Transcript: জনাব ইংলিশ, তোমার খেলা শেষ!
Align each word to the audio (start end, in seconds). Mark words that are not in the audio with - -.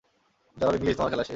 জনাব 0.57 0.73
ইংলিশ, 0.75 0.95
তোমার 0.95 1.11
খেলা 1.11 1.23
শেষ! 1.23 1.29